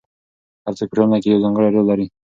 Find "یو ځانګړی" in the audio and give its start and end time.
1.33-1.69